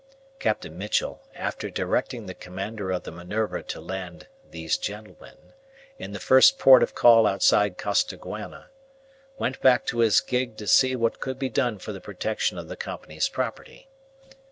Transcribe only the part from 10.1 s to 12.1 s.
gig to see what could be done for the